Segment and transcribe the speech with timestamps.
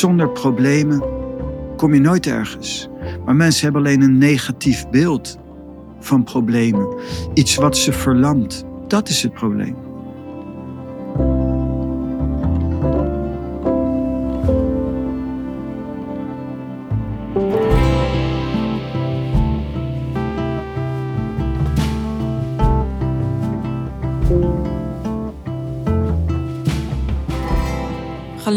[0.00, 1.02] Zonder problemen
[1.76, 2.88] kom je nooit ergens.
[3.24, 5.38] Maar mensen hebben alleen een negatief beeld
[5.98, 6.98] van problemen.
[7.34, 8.64] Iets wat ze verlamt.
[8.86, 9.89] Dat is het probleem.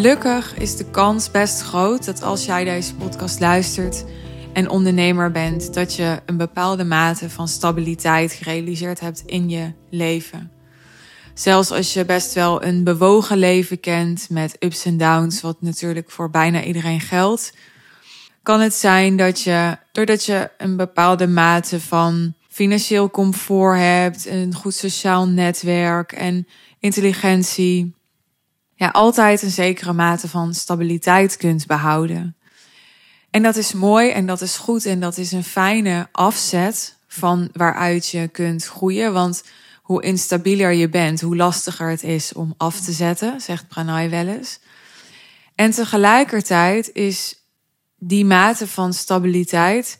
[0.03, 4.05] Gelukkig is de kans best groot dat als jij deze podcast luistert
[4.53, 10.51] en ondernemer bent, dat je een bepaalde mate van stabiliteit gerealiseerd hebt in je leven.
[11.33, 16.11] Zelfs als je best wel een bewogen leven kent met ups en downs, wat natuurlijk
[16.11, 17.53] voor bijna iedereen geldt,
[18.41, 24.53] kan het zijn dat je, doordat je een bepaalde mate van financieel comfort hebt, een
[24.53, 26.47] goed sociaal netwerk en
[26.79, 27.93] intelligentie,
[28.91, 32.35] altijd een zekere mate van stabiliteit kunt behouden.
[33.29, 37.49] En dat is mooi en dat is goed en dat is een fijne afzet van
[37.53, 39.13] waaruit je kunt groeien.
[39.13, 39.43] Want
[39.81, 44.27] hoe instabieler je bent, hoe lastiger het is om af te zetten, zegt Pranay wel
[44.27, 44.59] eens.
[45.55, 47.45] En tegelijkertijd is
[47.97, 49.99] die mate van stabiliteit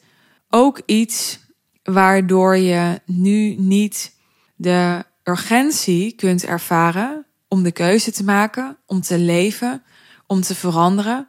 [0.49, 1.39] ook iets
[1.83, 4.15] waardoor je nu niet
[4.55, 9.83] de urgentie kunt ervaren om de keuze te maken, om te leven,
[10.27, 11.27] om te veranderen.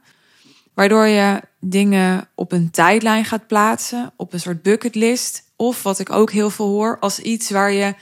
[0.74, 5.52] Waardoor je dingen op een tijdlijn gaat plaatsen, op een soort bucketlist.
[5.56, 7.94] Of wat ik ook heel veel hoor, als iets waar je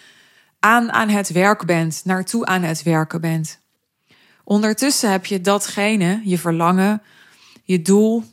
[0.61, 3.59] aan aan het werk bent, naartoe aan het werken bent.
[4.45, 7.03] Ondertussen heb je datgene, je verlangen,
[7.65, 8.25] je doel,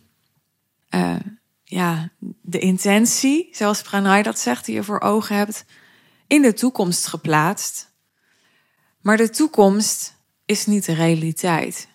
[0.96, 1.16] uh,
[1.64, 2.10] ja,
[2.42, 5.66] de intentie, zoals Pranay dat zegt, die je voor ogen hebt,
[6.28, 7.89] in de toekomst geplaatst.
[9.02, 11.88] Maar de toekomst is niet de realiteit.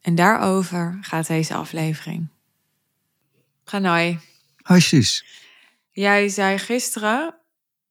[0.00, 2.28] En daarover gaat deze aflevering.
[3.64, 4.18] Pranay.
[4.62, 5.24] Hasjes.
[5.90, 7.34] Jij zei gisteren,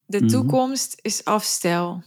[0.05, 0.27] de mhm.
[0.27, 2.03] toekomst is afstel.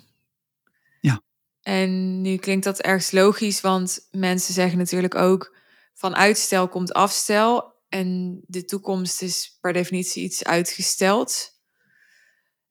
[1.01, 1.23] Ja.
[1.63, 5.57] En nu klinkt dat ergens logisch, want mensen zeggen natuurlijk ook
[5.95, 7.73] van uitstel komt afstel.
[7.89, 11.59] En de toekomst is per definitie iets uitgesteld.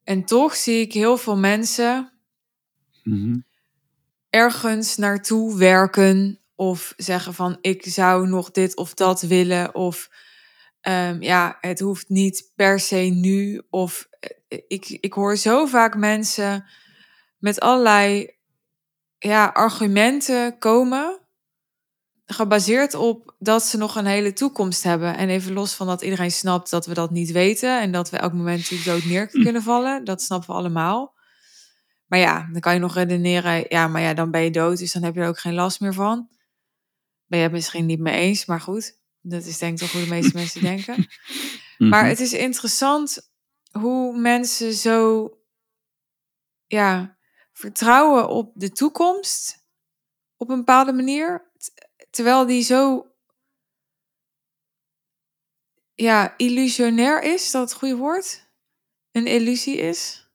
[0.04, 2.09] En toch zie ik heel veel mensen
[3.02, 3.38] Mhm.
[4.30, 10.10] Ergens naartoe werken of zeggen van ik zou nog dit of dat willen of
[10.88, 14.08] um, ja, het hoeft niet per se nu of
[14.48, 16.64] eh, ik, ik hoor zo vaak mensen
[17.38, 18.30] met allerlei
[19.18, 21.20] ja, argumenten komen
[22.32, 25.16] gebaseerd op dat ze nog een hele toekomst hebben.
[25.16, 28.16] En even los van dat iedereen snapt dat we dat niet weten en dat we
[28.16, 30.04] elk moment dood neer kunnen vallen.
[30.04, 31.14] Dat snappen we allemaal.
[32.10, 34.92] Maar ja, dan kan je nog redeneren, ja, maar ja, dan ben je dood, dus
[34.92, 36.28] dan heb je er ook geen last meer van.
[37.26, 40.02] Ben je het misschien niet mee eens, maar goed, dat is denk ik toch hoe
[40.02, 40.96] de meeste mensen denken.
[41.78, 42.08] Maar mhm.
[42.08, 43.30] het is interessant
[43.70, 45.28] hoe mensen zo,
[46.66, 47.16] ja,
[47.52, 49.66] vertrouwen op de toekomst
[50.36, 51.50] op een bepaalde manier,
[52.10, 53.06] terwijl die zo,
[55.94, 58.48] ja, illusionair is, dat het goede woord?
[59.12, 60.28] Een illusie is?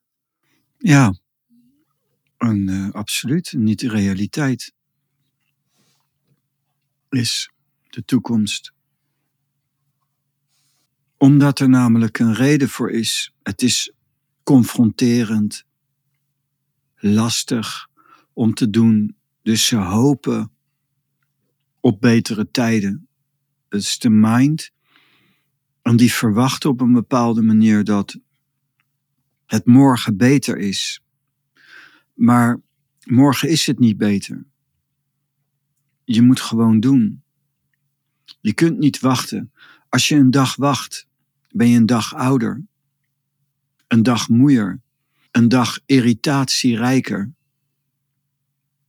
[0.77, 1.13] Ja,
[2.45, 4.73] en, uh, absoluut, niet de realiteit.
[7.09, 7.49] Is
[7.89, 8.73] de toekomst.
[11.17, 13.33] Omdat er namelijk een reden voor is.
[13.43, 13.91] Het is
[14.43, 15.65] confronterend,
[16.95, 17.87] lastig
[18.33, 19.15] om te doen.
[19.41, 20.51] Dus ze hopen
[21.79, 23.07] op betere tijden.
[23.69, 24.71] Het is de mind.
[25.81, 28.17] En die verwacht op een bepaalde manier dat
[29.45, 31.01] het morgen beter is.
[32.15, 32.61] Maar
[33.03, 34.45] morgen is het niet beter.
[36.03, 37.23] Je moet gewoon doen.
[38.41, 39.51] Je kunt niet wachten.
[39.89, 41.07] Als je een dag wacht,
[41.51, 42.65] ben je een dag ouder,
[43.87, 44.81] een dag moeier,
[45.31, 47.33] een dag irritatierijker.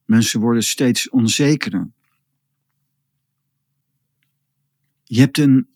[0.05, 1.91] Mensen worden steeds onzekerder.
[5.05, 5.69] Je hebt een,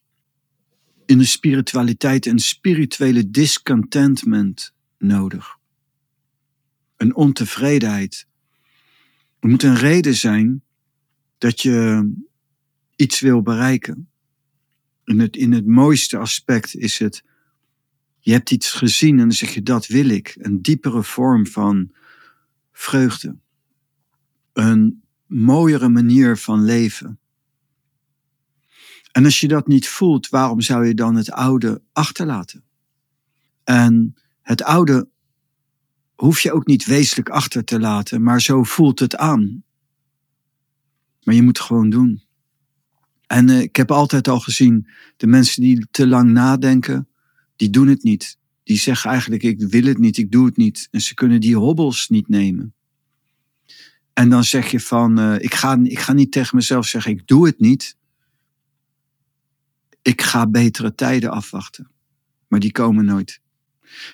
[1.07, 5.60] in de spiritualiteit een spirituele discontentment nodig
[7.01, 8.27] een ontevredenheid.
[9.39, 10.63] Er moet een reden zijn
[11.39, 12.11] dat je
[12.97, 14.11] iets wil bereiken.
[15.05, 17.25] In het, in het mooiste aspect is het,
[18.19, 20.37] je hebt iets gezien en dan zeg je dat wil ik.
[20.39, 21.93] Een diepere vorm van
[22.73, 23.37] vreugde.
[24.53, 27.19] Een mooiere manier van leven.
[29.13, 32.65] En als je dat niet voelt, waarom zou je dan het oude achterlaten?
[33.65, 35.09] En het oude
[36.21, 39.63] hoef je ook niet wezenlijk achter te laten, maar zo voelt het aan.
[41.23, 42.23] Maar je moet gewoon doen.
[43.27, 47.09] En uh, ik heb altijd al gezien, de mensen die te lang nadenken,
[47.57, 48.39] die doen het niet.
[48.63, 50.89] Die zeggen eigenlijk, ik wil het niet, ik doe het niet.
[50.91, 52.75] En ze kunnen die hobbels niet nemen.
[54.13, 57.27] En dan zeg je van, uh, ik, ga, ik ga niet tegen mezelf zeggen, ik
[57.27, 57.97] doe het niet.
[60.03, 61.91] Ik ga betere tijden afwachten.
[62.49, 63.41] Maar die komen nooit.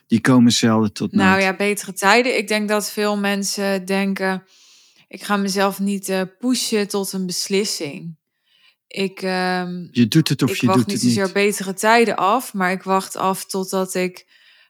[0.06, 1.42] Die komen zelden tot Nou nooit.
[1.42, 2.36] ja, betere tijden.
[2.38, 4.44] Ik denk dat veel mensen denken,
[5.08, 8.16] ik ga mezelf niet uh, pushen tot een beslissing.
[8.86, 11.32] Ik, uh, je doet het of ik je wacht doet niet het zozeer niet.
[11.32, 14.26] betere tijden af, maar ik wacht af totdat ik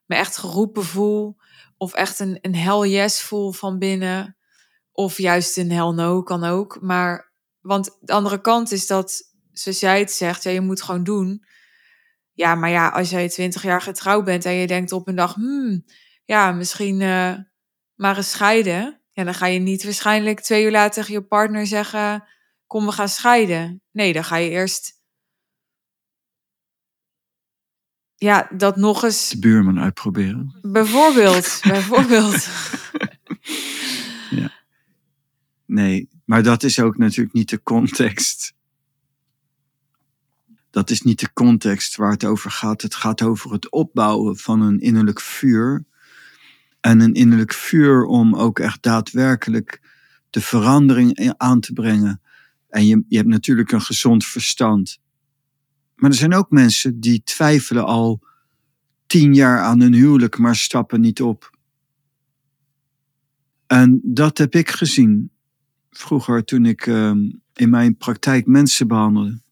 [0.06, 1.37] me echt geroepen voel.
[1.76, 4.37] Of echt een, een hell yes voel van binnen.
[4.93, 6.79] Of juist een hell no kan ook.
[6.81, 11.05] Maar, want de andere kant is dat, zoals jij het zegt, ja, je moet gewoon
[11.05, 11.44] doen.
[12.37, 15.35] Ja, maar ja, als jij 20 jaar getrouwd bent en je denkt op een dag,
[15.35, 15.85] hmm,
[16.25, 17.35] ja, misschien uh,
[17.94, 19.00] maar eens scheiden.
[19.11, 22.25] Ja, dan ga je niet waarschijnlijk twee uur later tegen je partner zeggen,
[22.67, 23.83] kom we gaan scheiden.
[23.93, 25.03] Nee, dan ga je eerst,
[28.15, 29.29] ja, dat nog eens.
[29.29, 30.59] De buurman uitproberen.
[30.62, 32.49] Bijvoorbeeld, bijvoorbeeld.
[34.31, 34.53] ja.
[35.67, 38.55] Nee, maar dat is ook natuurlijk niet de context.
[40.76, 42.82] Dat is niet de context waar het over gaat.
[42.82, 45.84] Het gaat over het opbouwen van een innerlijk vuur.
[46.81, 49.81] En een innerlijk vuur om ook echt daadwerkelijk
[50.31, 52.20] de verandering aan te brengen.
[52.69, 54.99] En je, je hebt natuurlijk een gezond verstand.
[55.94, 58.23] Maar er zijn ook mensen die twijfelen al
[59.06, 61.58] tien jaar aan hun huwelijk, maar stappen niet op.
[63.67, 65.31] En dat heb ik gezien
[65.90, 67.11] vroeger toen ik uh,
[67.52, 69.44] in mijn praktijk mensen behandelde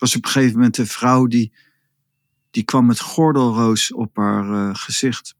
[0.00, 1.52] was op een gegeven moment een vrouw die,
[2.50, 5.34] die kwam met gordelroos op haar uh, gezicht.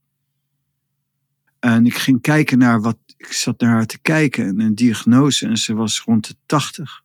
[1.58, 5.46] En ik ging kijken naar wat, ik zat naar haar te kijken en een diagnose
[5.46, 7.04] en ze was rond de 80.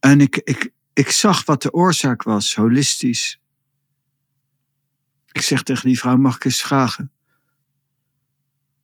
[0.00, 3.40] En ik, ik, ik zag wat de oorzaak was, holistisch.
[5.32, 7.12] Ik zeg tegen die vrouw, mag ik eens vragen?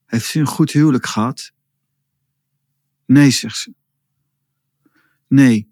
[0.06, 1.52] Heeft u een goed huwelijk gehad?
[3.06, 3.74] Nee, zegt ze.
[5.28, 5.69] Nee,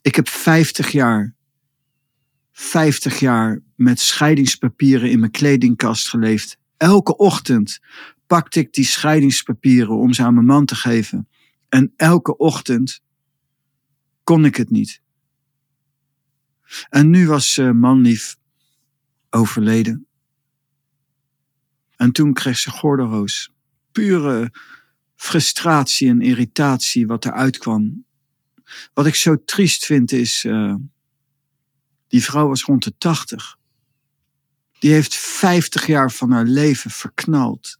[0.00, 1.34] ik heb 50 jaar,
[2.52, 6.58] 50 jaar met scheidingspapieren in mijn kledingkast geleefd.
[6.76, 7.80] Elke ochtend
[8.26, 11.28] pakte ik die scheidingspapieren om ze aan mijn man te geven.
[11.68, 13.02] En elke ochtend
[14.24, 15.02] kon ik het niet.
[16.88, 18.36] En nu was uh, manlief
[19.30, 20.06] overleden.
[21.96, 23.52] En toen kreeg ze gordelroos.
[23.92, 24.52] Pure
[25.16, 28.04] frustratie en irritatie wat eruit kwam.
[28.94, 30.74] Wat ik zo triest vind is, uh,
[32.08, 33.56] die vrouw was rond de 80.
[34.78, 37.78] Die heeft 50 jaar van haar leven verknald.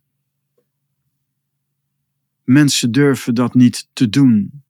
[2.44, 4.62] Mensen durven dat niet te doen.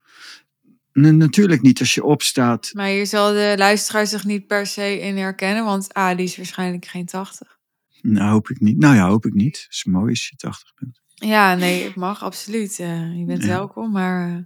[0.93, 2.71] Natuurlijk niet als je opstaat.
[2.75, 6.37] Maar hier zal de luisteraar zich niet per se in herkennen, want ah, die is
[6.37, 7.59] waarschijnlijk geen 80.
[8.00, 8.79] Nou, hoop ik niet.
[8.79, 9.56] Nou ja, hoop ik niet.
[9.56, 11.00] Het is mooi als je 80 bent.
[11.14, 12.79] Ja, nee, het mag absoluut.
[12.79, 13.49] Uh, je bent Ja.
[13.49, 14.37] welkom, maar uh,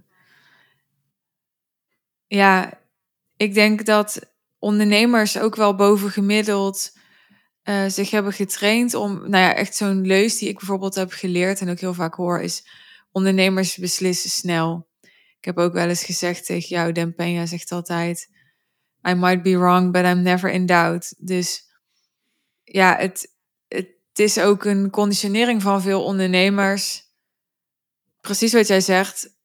[2.35, 2.81] ja,
[3.37, 4.19] ik denk dat
[4.59, 6.97] ondernemers ook wel bovengemiddeld
[7.63, 11.59] uh, zich hebben getraind om, nou ja, echt zo'n leus die ik bijvoorbeeld heb geleerd
[11.61, 12.67] en ook heel vaak hoor, is
[13.11, 14.89] ondernemers beslissen snel.
[15.37, 18.29] Ik heb ook wel eens gezegd tegen jou, Den zegt altijd,
[19.07, 21.13] I might be wrong, but I'm never in doubt.
[21.17, 21.71] Dus
[22.63, 23.33] ja, het,
[23.67, 27.11] het is ook een conditionering van veel ondernemers.
[28.21, 29.35] Precies wat jij zegt,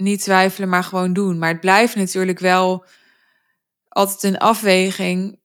[0.00, 1.38] niet twijfelen, maar gewoon doen.
[1.38, 2.84] Maar het blijft natuurlijk wel
[3.88, 5.40] altijd een afweging.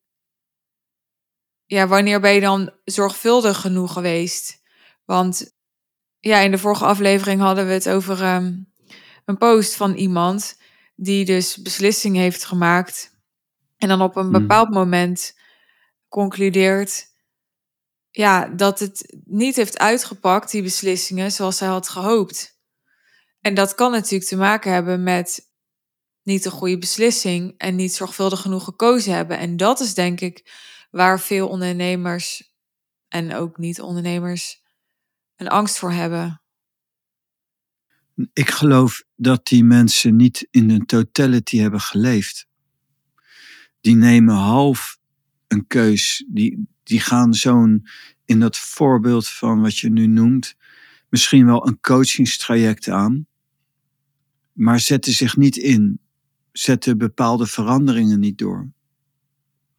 [1.66, 4.62] Ja, wanneer ben je dan zorgvuldig genoeg geweest?
[5.06, 5.54] Want
[6.20, 8.72] ja, in de vorige aflevering hadden we het over um,
[9.26, 10.60] een post van iemand
[10.96, 13.12] die dus beslissing heeft gemaakt
[13.78, 14.74] en dan op een bepaald mm.
[14.74, 15.38] moment
[16.08, 17.14] concludeert
[18.16, 22.55] ja, dat het niet heeft uitgepakt, die beslissingen, zoals hij had gehoopt.
[23.46, 25.52] En dat kan natuurlijk te maken hebben met
[26.24, 29.38] niet een goede beslissing en niet zorgvuldig genoeg gekozen hebben.
[29.38, 30.52] En dat is denk ik
[30.92, 32.54] waar veel ondernemers
[33.08, 34.62] en ook niet-ondernemers
[35.36, 36.42] een angst voor hebben.
[38.34, 42.48] Ik geloof dat die mensen niet in een totality hebben geleefd.
[43.82, 44.98] Die nemen half
[45.48, 46.26] een keus.
[46.28, 47.88] Die, die gaan zo'n,
[48.26, 50.56] in dat voorbeeld van wat je nu noemt,
[51.10, 53.28] misschien wel een coachingstraject aan.
[54.56, 56.00] Maar zetten zich niet in.
[56.52, 58.72] Zetten bepaalde veranderingen niet door.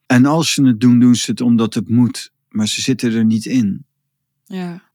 [0.06, 2.33] En als ze het doen, doen ze het omdat het moet.
[2.49, 3.85] Maar ze zitten er niet in.
[4.45, 4.90] Ja,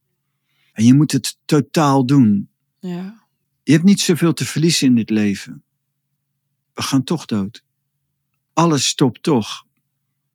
[0.74, 2.50] En je moet het totaal doen.
[2.80, 3.26] ja,
[3.64, 5.64] Je hebt niet zoveel te verliezen in dit leven.
[6.74, 7.64] We gaan toch dood.
[8.54, 9.66] Alles stopt toch.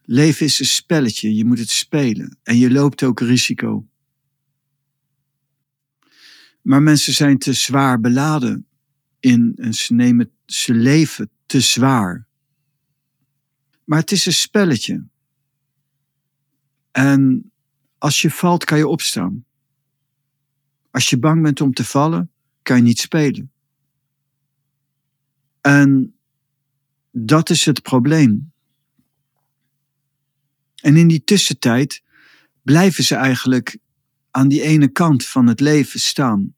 [0.03, 3.87] Leven is een spelletje, je moet het spelen en je loopt ook risico.
[6.63, 8.67] Maar mensen zijn te zwaar beladen
[9.27, 12.27] in en ze nemen ze leven te zwaar.
[13.85, 15.07] Maar het is een spelletje.
[16.91, 17.53] En
[17.99, 19.45] als je valt, kan je opstaan.
[20.91, 22.31] Als je bang bent om te vallen,
[22.63, 23.51] kan je niet spelen.
[25.61, 26.15] En
[27.11, 28.53] dat is het probleem.
[30.75, 32.03] En in die tussentijd
[32.63, 33.79] blijven ze eigenlijk
[34.31, 36.55] aan die ene kant van het leven staan.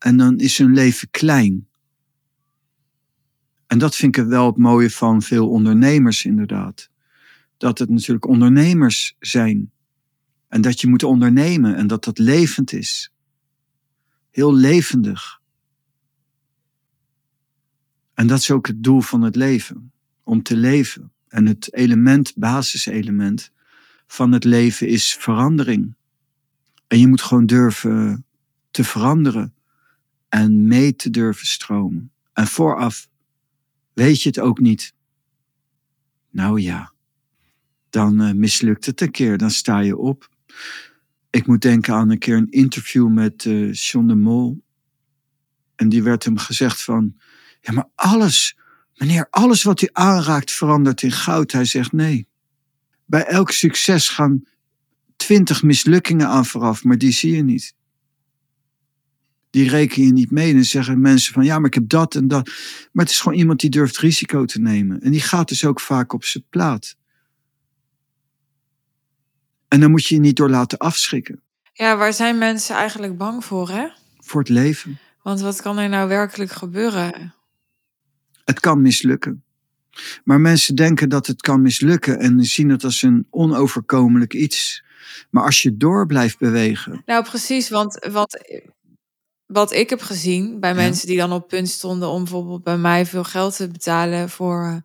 [0.00, 1.68] En dan is hun leven klein.
[3.66, 6.90] En dat vind ik wel het mooie van veel ondernemers, inderdaad.
[7.56, 9.70] Dat het natuurlijk ondernemers zijn.
[10.48, 13.12] En dat je moet ondernemen en dat dat levend is.
[14.30, 15.40] Heel levendig.
[18.14, 19.92] En dat is ook het doel van het leven.
[20.22, 21.12] Om te leven.
[21.28, 23.52] En het element, basiselement
[24.06, 25.94] van het leven is verandering.
[26.86, 28.24] En je moet gewoon durven
[28.70, 29.54] te veranderen
[30.30, 32.12] en mee te durven stromen.
[32.32, 33.08] En vooraf
[33.92, 34.94] weet je het ook niet.
[36.30, 36.92] Nou ja,
[37.90, 40.28] dan uh, mislukt het een keer, dan sta je op.
[41.30, 44.64] Ik moet denken aan een keer een interview met uh, John de Mol.
[45.76, 47.16] En die werd hem gezegd van,
[47.60, 48.56] ja maar alles,
[48.94, 51.52] meneer, alles wat u aanraakt verandert in goud.
[51.52, 52.28] Hij zegt nee.
[53.04, 54.42] Bij elk succes gaan
[55.16, 57.74] twintig mislukkingen aan vooraf, maar die zie je niet
[59.50, 60.48] die reken je niet mee.
[60.48, 62.46] En dan zeggen mensen van ja, maar ik heb dat en dat.
[62.92, 65.00] Maar het is gewoon iemand die durft risico te nemen.
[65.00, 66.96] En die gaat dus ook vaak op zijn plaat.
[69.68, 71.42] En dan moet je je niet door laten afschrikken.
[71.72, 73.88] Ja, waar zijn mensen eigenlijk bang voor, hè?
[74.18, 74.98] Voor het leven.
[75.22, 77.34] Want wat kan er nou werkelijk gebeuren?
[78.44, 79.44] Het kan mislukken.
[80.24, 84.84] Maar mensen denken dat het kan mislukken en zien het als een onoverkomelijk iets.
[85.30, 87.02] Maar als je door blijft bewegen.
[87.06, 88.38] Nou, precies, want, want
[89.52, 93.06] wat ik heb gezien bij mensen die dan op punt stonden om bijvoorbeeld bij mij
[93.06, 94.82] veel geld te betalen voor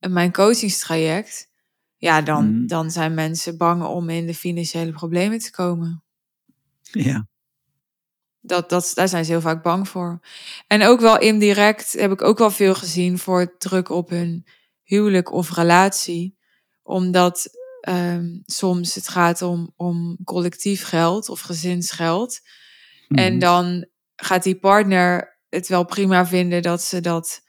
[0.00, 1.48] uh, mijn coachingstraject.
[1.96, 2.66] Ja, dan, mhm.
[2.66, 6.02] dan zijn mensen bang om in de financiële problemen te komen.
[6.82, 7.26] Ja.
[8.40, 10.20] Dat, dat, daar zijn ze heel vaak bang voor.
[10.66, 14.46] En ook wel indirect heb ik ook wel veel gezien voor druk op hun
[14.82, 16.36] huwelijk of relatie.
[16.82, 17.48] Omdat
[17.88, 22.40] um, soms het gaat om, om collectief geld of gezinsgeld.
[23.14, 23.38] En mhm.
[23.38, 27.42] dan gaat die partner het wel prima vinden dat ze dat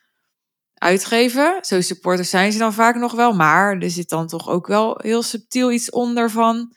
[0.74, 1.58] uitgeven.
[1.62, 5.00] Zo supporters zijn ze dan vaak nog wel, maar er zit dan toch ook wel
[5.02, 6.76] heel subtiel iets onder van.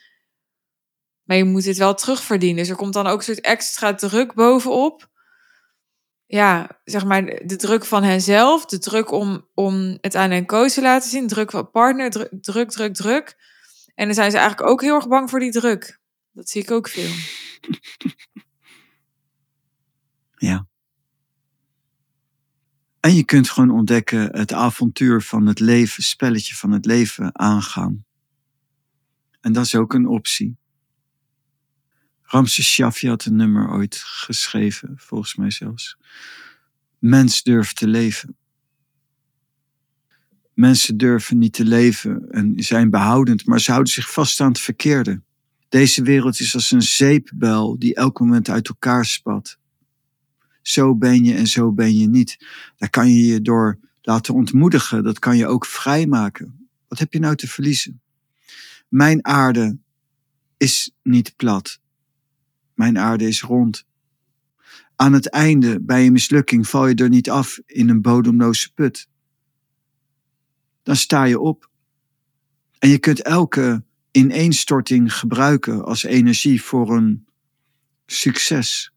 [1.23, 2.59] Maar je moet het wel terugverdienen.
[2.59, 5.09] Dus er komt dan ook een soort extra druk bovenop.
[6.27, 10.71] Ja, zeg maar de druk van henzelf, de druk om, om het aan een coach
[10.71, 13.37] te laten zien, druk van partner, druk, druk, druk, druk.
[13.95, 16.01] En dan zijn ze eigenlijk ook heel erg bang voor die druk.
[16.33, 17.11] Dat zie ik ook veel.
[23.07, 28.05] En je kunt gewoon ontdekken het avontuur van het leven, spelletje van het leven aangaan.
[29.41, 30.57] En dat is ook een optie.
[32.23, 35.97] Ramses Shaffi had een nummer ooit geschreven, volgens mij zelfs.
[36.99, 38.37] Mens durft te leven.
[40.55, 44.61] Mensen durven niet te leven en zijn behoudend, maar ze houden zich vast aan het
[44.61, 45.23] verkeerde.
[45.69, 49.59] Deze wereld is als een zeepbel die elk moment uit elkaar spat
[50.67, 52.47] zo ben je en zo ben je niet.
[52.77, 55.05] Daar kan je je door laten ontmoedigen.
[55.05, 56.69] Dat kan je ook vrijmaken.
[56.89, 58.01] Wat heb je nou te verliezen?
[58.89, 59.79] Mijn aarde
[60.57, 61.81] is niet plat.
[62.75, 63.85] Mijn aarde is rond.
[64.97, 69.09] Aan het einde, bij een mislukking, val je er niet af in een bodemloze put.
[70.83, 71.71] Dan sta je op.
[72.79, 77.27] En je kunt elke ineenstorting gebruiken als energie voor een
[78.07, 78.95] succes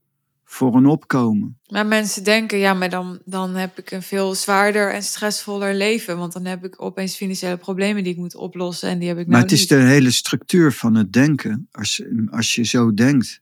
[0.51, 1.57] voor een opkomen.
[1.67, 6.17] Maar mensen denken, ja, maar dan, dan heb ik een veel zwaarder en stressvoller leven.
[6.17, 8.89] Want dan heb ik opeens financiële problemen die ik moet oplossen.
[8.89, 11.67] En die heb ik nou Maar het is de hele structuur van het denken.
[11.71, 13.41] Als, als je zo denkt,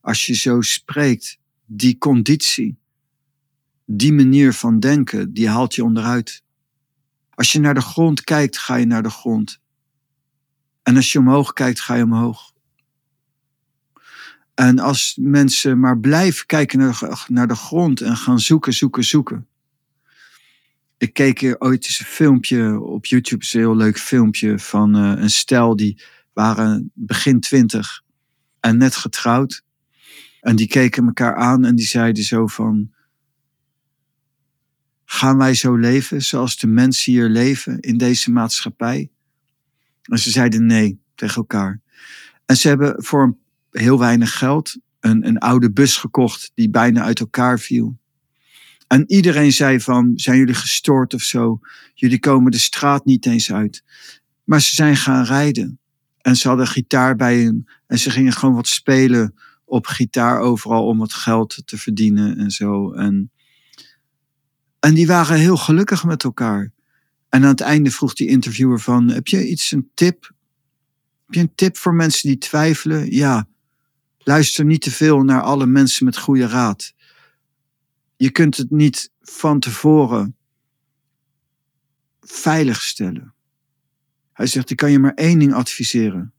[0.00, 2.76] als je zo spreekt, die conditie,
[3.86, 6.42] die manier van denken, die haalt je onderuit.
[7.34, 9.60] Als je naar de grond kijkt, ga je naar de grond.
[10.82, 12.51] En als je omhoog kijkt, ga je omhoog.
[14.62, 19.46] En als mensen maar blijven kijken naar, naar de grond en gaan zoeken, zoeken, zoeken.
[20.98, 25.30] Ik keek ooit eens een filmpje op YouTube, een heel leuk filmpje van uh, een
[25.30, 26.02] stel die
[26.32, 28.02] waren begin twintig
[28.60, 29.62] en net getrouwd.
[30.40, 32.90] En die keken elkaar aan en die zeiden zo van,
[35.04, 39.10] Gaan wij zo leven zoals de mensen hier leven in deze maatschappij?
[40.02, 41.80] En ze zeiden nee tegen elkaar.
[42.46, 43.40] En ze hebben voor
[43.72, 47.96] heel weinig geld een, een oude bus gekocht die bijna uit elkaar viel.
[48.86, 51.60] En iedereen zei van, zijn jullie gestoord of zo?
[51.94, 53.84] Jullie komen de straat niet eens uit.
[54.44, 55.78] Maar ze zijn gaan rijden.
[56.20, 57.68] En ze hadden gitaar bij hen.
[57.86, 62.50] En ze gingen gewoon wat spelen op gitaar overal om wat geld te verdienen en
[62.50, 62.92] zo.
[62.92, 63.30] En,
[64.78, 66.72] en die waren heel gelukkig met elkaar.
[67.28, 70.22] En aan het einde vroeg die interviewer van, heb je iets, een tip?
[71.26, 73.14] Heb je een tip voor mensen die twijfelen?
[73.14, 73.48] Ja,
[74.24, 76.94] luister niet te veel naar alle mensen met goede raad.
[78.16, 80.36] Je kunt het niet van tevoren
[82.20, 83.34] veilig stellen.
[84.32, 86.32] Hij zegt, ik kan je maar één ding adviseren.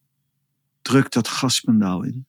[0.81, 2.25] Druk dat gaspendaal in.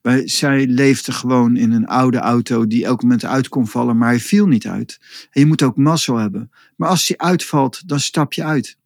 [0.00, 4.08] Wij, zij leefde gewoon in een oude auto die elk moment uit kon vallen, maar
[4.08, 4.98] hij viel niet uit.
[5.30, 6.50] En je moet ook mazzel hebben.
[6.76, 8.76] Maar als die uitvalt, dan stap je uit.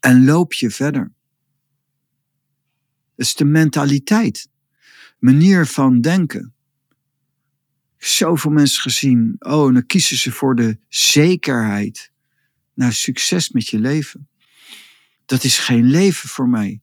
[0.00, 1.12] En loop je verder.
[3.18, 4.48] Het is de mentaliteit.
[5.18, 6.54] Manier van denken.
[7.96, 9.36] Zoveel mensen gezien.
[9.38, 12.12] Oh, dan kiezen ze voor de zekerheid.
[12.74, 14.28] Nou, succes met je leven.
[15.26, 16.80] Dat is geen leven voor mij.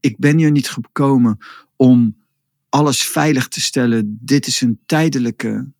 [0.00, 1.38] Ik ben hier niet gekomen
[1.76, 2.16] om
[2.68, 4.18] alles veilig te stellen.
[4.20, 5.72] Dit is een tijdelijke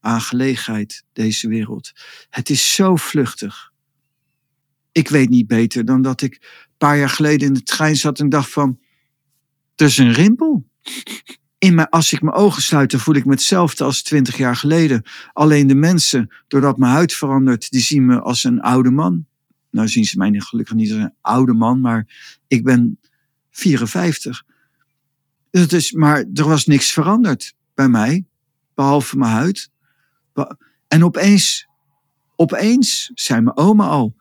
[0.00, 1.92] aangelegenheid, deze wereld.
[2.30, 3.72] Het is zo vluchtig.
[4.92, 8.18] Ik weet niet beter dan dat ik een paar jaar geleden in de trein zat
[8.18, 8.78] en dacht van,
[9.80, 10.64] is een rimpel.
[11.58, 14.56] In mijn, als ik mijn ogen sluit, dan voel ik me hetzelfde als twintig jaar
[14.56, 15.02] geleden.
[15.32, 19.26] Alleen de mensen, doordat mijn huid verandert, die zien me als een oude man.
[19.70, 22.06] Nou zien ze mij gelukkig niet als een oude man, maar
[22.46, 22.98] ik ben
[23.50, 24.44] 54.
[25.50, 28.24] Dus, maar er was niks veranderd bij mij,
[28.74, 29.70] behalve mijn huid.
[30.88, 31.68] En opeens,
[32.36, 34.14] opeens zei mijn oma al: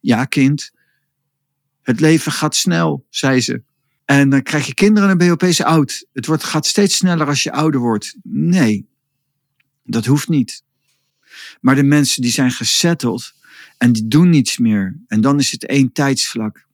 [0.00, 0.72] Ja, kind,
[1.82, 3.62] het leven gaat snel, zei ze.
[4.10, 6.06] En dan krijg je kinderen en ben je opeens oud.
[6.12, 8.16] Het wordt, gaat steeds sneller als je ouder wordt.
[8.22, 8.88] Nee,
[9.84, 10.62] dat hoeft niet.
[11.60, 13.34] Maar de mensen die zijn gesetteld
[13.78, 15.00] en die doen niets meer.
[15.06, 16.66] En dan is het één tijdsvlak.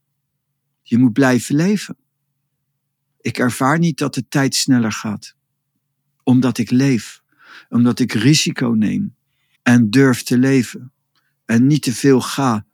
[0.82, 1.96] Je moet blijven leven.
[3.20, 5.34] Ik ervaar niet dat de tijd sneller gaat.
[6.22, 7.22] Omdat ik leef.
[7.68, 9.14] Omdat ik risico neem.
[9.62, 10.92] En durf te leven.
[11.44, 12.66] En niet te veel ga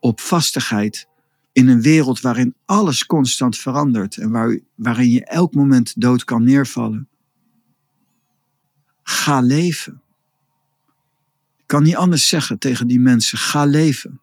[0.00, 1.08] op vastigheid.
[1.56, 4.16] In een wereld waarin alles constant verandert.
[4.16, 7.08] En waar, waarin je elk moment dood kan neervallen.
[9.02, 10.02] Ga leven.
[11.56, 13.38] Ik kan niet anders zeggen tegen die mensen.
[13.38, 14.20] Ga leven.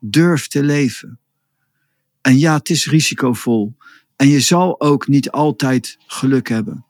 [0.00, 1.18] Durf te leven.
[2.20, 3.76] En ja, het is risicovol.
[4.16, 6.84] En je zal ook niet altijd geluk hebben.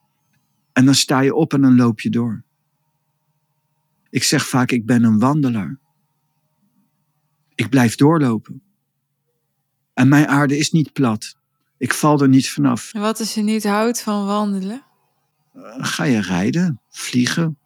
[0.73, 2.43] En dan sta je op en dan loop je door.
[4.11, 5.79] Ik zeg vaak, ik ben een wandelaar.
[7.55, 8.62] Ik blijf doorlopen.
[9.98, 11.37] En mijn aarde is niet plat.
[11.78, 12.94] Ik val er niet vanaf.
[12.94, 14.82] En wat als je niet houdt van wandelen?
[15.78, 17.58] Ga je rijden, vliegen,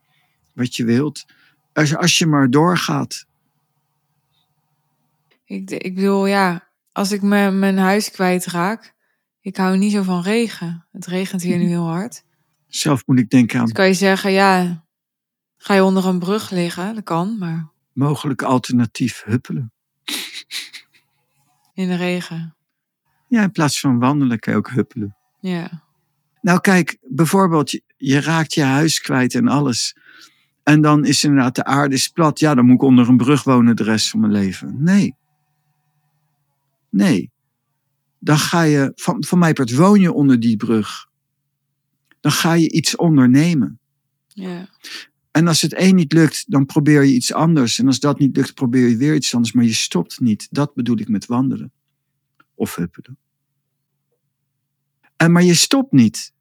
[0.55, 1.25] wat je wilt.
[1.73, 3.27] Als, als je maar doorgaat.
[5.45, 8.95] Ik, ik bedoel, ja, als ik mijn, mijn huis kwijtraak,
[9.41, 10.87] ik hou niet zo van regen.
[10.93, 12.25] Het regent hier nu heel hard.
[12.67, 13.65] Zelf moet ik denken aan.
[13.65, 14.85] Dus kan je zeggen, ja,
[15.57, 16.95] ga je onder een brug liggen?
[16.95, 17.69] Dat kan, maar.
[17.93, 19.73] Mogelijk alternatief huppelen.
[21.75, 22.55] In de regen.
[23.29, 25.17] Ja, in plaats van wandelen kan je ook huppelen.
[25.41, 25.83] Ja.
[26.41, 29.97] Nou, kijk, bijvoorbeeld, je, raakt je huis kwijt en alles.
[30.63, 32.39] En dan is inderdaad de aarde is plat.
[32.39, 34.83] Ja, dan moet ik onder een brug wonen de rest van mijn leven.
[34.83, 35.17] Nee.
[36.91, 37.33] Nee
[38.23, 41.07] dan ga je, van, van mij part woon je onder die brug.
[42.21, 43.81] Dan ga je iets ondernemen.
[44.29, 44.69] Ja.
[45.33, 47.79] En als het één niet lukt, dan probeer je iets anders.
[47.79, 49.53] En als dat niet lukt, probeer je weer iets anders.
[49.53, 50.49] Maar je stopt niet.
[50.51, 51.73] Dat bedoel ik met wandelen.
[52.55, 53.17] Of huppelen.
[55.17, 56.33] En maar je stopt niet.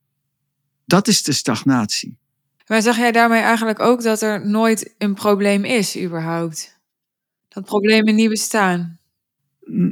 [0.86, 2.18] Dat is de stagnatie.
[2.68, 6.80] Maar zeg jij daarmee eigenlijk ook dat er nooit een probleem is, überhaupt?
[7.48, 9.00] Dat problemen niet bestaan?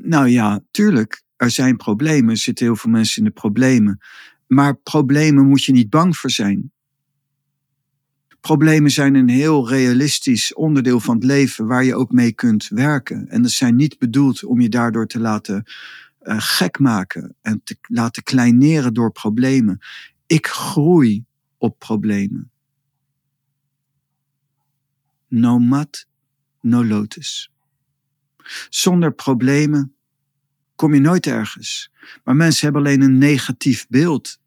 [0.03, 3.99] Nou ja, tuurlijk er zijn problemen, er zitten heel veel mensen in de problemen.
[4.47, 6.71] Maar problemen moet je niet bang voor zijn.
[8.41, 13.27] Problemen zijn een heel realistisch onderdeel van het leven waar je ook mee kunt werken.
[13.27, 15.63] En dat zijn niet bedoeld om je daardoor te laten
[16.21, 19.79] uh, gek maken en te laten kleineren door problemen.
[20.27, 21.23] Ik groei
[21.57, 22.51] op problemen.
[25.27, 26.05] No mat,
[26.61, 27.51] no lotus.
[28.69, 29.95] Zonder problemen
[30.75, 31.91] kom je nooit ergens.
[32.23, 34.39] Maar mensen hebben alleen een negatief beeld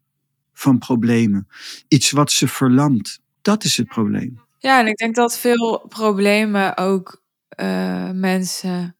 [0.53, 1.47] van problemen.
[1.87, 3.21] Iets wat ze verlamt.
[3.43, 4.41] Dat is het probleem.
[4.59, 7.23] Ja, en ik denk dat veel problemen ook
[7.59, 8.95] uh, mensen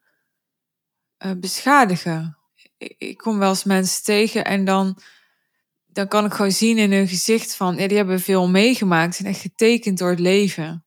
[1.25, 2.37] uh, beschadigen.
[2.77, 4.99] Ik, ik, kom wel eens mensen tegen en dan,
[5.85, 9.25] dan kan ik gewoon zien in hun gezicht van, ja, die hebben veel meegemaakt en
[9.25, 10.85] echt getekend door het leven.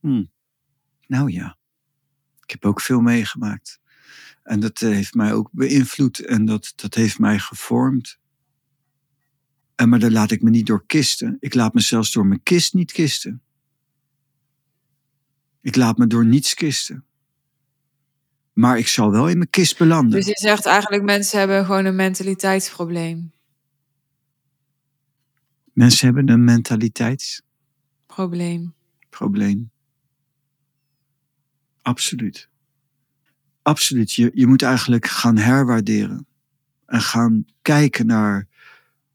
[0.00, 0.30] Hmm.
[1.06, 1.56] Nou ja,
[2.42, 3.80] ik heb ook veel meegemaakt.
[4.42, 8.18] En dat eh, heeft mij ook beïnvloed en dat, dat heeft mij gevormd.
[9.74, 11.36] En maar daar laat ik me niet door kisten.
[11.40, 13.42] Ik laat me zelfs door mijn kist niet kisten.
[15.60, 17.04] Ik laat me door niets kisten.
[18.52, 20.10] Maar ik zal wel in mijn kist belanden.
[20.10, 23.32] Dus je zegt eigenlijk mensen hebben gewoon een mentaliteitsprobleem.
[25.72, 28.74] Mensen hebben een mentaliteitsprobleem.
[29.10, 29.70] Probleem.
[31.82, 32.48] Absoluut.
[33.62, 34.12] Absoluut.
[34.12, 36.26] Je, je moet eigenlijk gaan herwaarderen.
[36.86, 38.48] En gaan kijken naar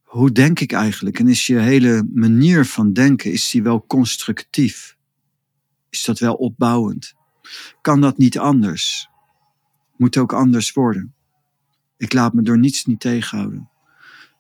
[0.10, 1.20] hoe denk ik eigenlijk?
[1.20, 4.98] En is je hele manier van denken, is die wel constructief?
[5.90, 7.14] Is dat wel opbouwend?
[7.82, 9.10] Kan dat niet anders?
[9.98, 11.14] Moet ook anders worden.
[11.98, 13.70] Ik laat me door niets niet tegenhouden.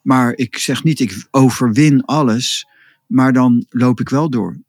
[0.01, 2.67] Maar ik zeg niet, ik overwin alles,
[3.07, 4.59] maar dan loop ik wel door.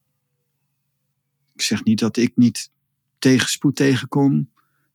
[1.54, 2.70] Ik zeg niet dat ik niet
[3.18, 4.50] tegenspoed tegenkom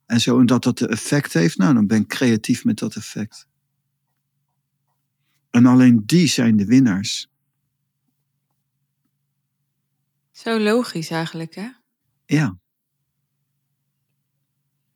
[0.06, 1.58] en zo en dat dat effect heeft.
[1.58, 3.46] Nou, dan ben ik creatief met dat effect.
[5.56, 7.28] En alleen die zijn de winnaars.
[10.30, 11.68] Zo logisch eigenlijk, hè?
[12.26, 12.58] Ja.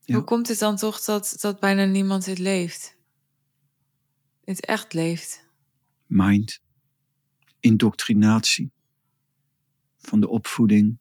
[0.01, 0.14] ja.
[0.14, 2.96] Hoe komt het dan toch dat, dat bijna niemand dit leeft?
[4.44, 5.49] Dit echt leeft?
[6.07, 6.61] Mind.
[7.61, 8.70] Indoctrinatie.
[9.99, 10.99] Van de opvoeding.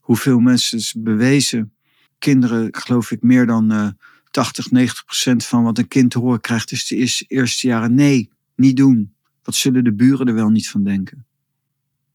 [0.00, 1.76] Hoeveel mensen is bewezen.
[2.18, 3.90] Kinderen, geloof ik, meer dan uh,
[4.34, 8.30] 80, 90 procent van wat een kind te horen krijgt is de eerste jaren nee,
[8.56, 9.14] niet doen.
[9.42, 11.26] Wat zullen de buren er wel niet van denken?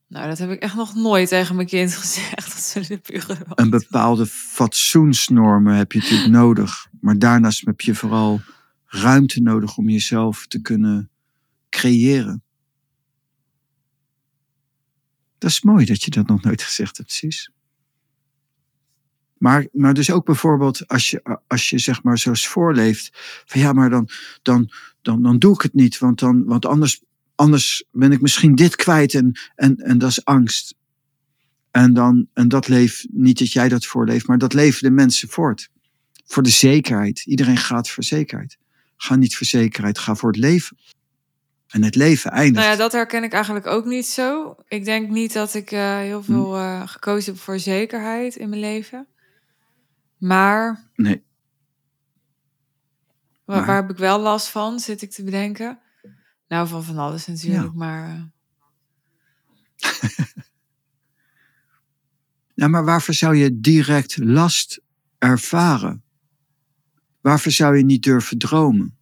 [0.08, 2.54] Nou, dat heb ik echt nog nooit tegen mijn kind gezegd.
[2.54, 6.88] Dat zullen de buren wel Een bepaalde fatsoensnormen heb je natuurlijk nodig.
[7.02, 8.42] Maar daarnaast heb je vooral
[8.86, 11.10] ruimte nodig om jezelf te kunnen
[11.70, 12.44] creëren.
[15.38, 17.52] Dat is mooi dat je dat nog nooit gezegd hebt, precies.
[19.40, 23.10] Maar, maar dus ook bijvoorbeeld als je, als je zeg maar zoals voorleeft.
[23.46, 24.10] Van ja, maar dan,
[24.42, 24.72] dan,
[25.02, 25.98] dan, dan doe ik het niet.
[25.98, 27.04] Want, dan, want anders,
[27.36, 29.14] anders ben ik misschien dit kwijt.
[29.14, 30.76] En, en, en dat is angst.
[31.72, 35.30] En, dan, en dat leeft, niet dat jij dat voorleeft, maar dat leven de mensen
[35.30, 35.70] voort.
[36.26, 37.24] Voor de zekerheid.
[37.26, 38.58] Iedereen gaat voor zekerheid.
[38.98, 40.78] Ga niet voor zekerheid, ga voor het leven.
[41.68, 42.56] En het leven eindigt.
[42.56, 44.56] Nou ja, dat herken ik eigenlijk ook niet zo.
[44.68, 48.62] Ik denk niet dat ik uh, heel veel uh, gekozen heb voor zekerheid in mijn
[48.62, 49.08] leven.
[50.20, 50.90] Maar.
[50.96, 51.24] Nee.
[53.46, 55.80] Waar, waar, heb ik wel last van, zit ik te bedenken?
[56.48, 58.32] Nou, van van alles natuurlijk, maar.
[62.60, 64.82] Nou, maar waarvoor zou je direct last
[65.18, 66.04] ervaren?
[67.22, 68.98] Waarvoor zou je niet durven dromen?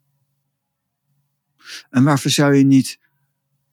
[1.90, 3.00] En waarvoor zou je niet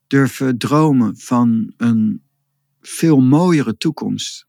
[0.06, 2.22] durven dromen van een
[2.80, 4.46] veel mooiere toekomst?